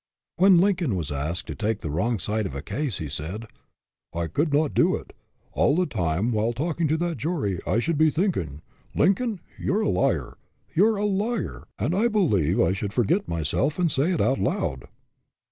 [0.37, 3.45] When Lincoln was asked to take the wrong side of a case he said,"
[4.21, 5.13] I could not do it.
[5.51, 8.63] All the time while talking to that jury I should be thinking,'
[8.95, 10.39] Lincoln, you're a liar,
[10.73, 14.85] you're a liar/ and I believe I should forget myself and say it out loud."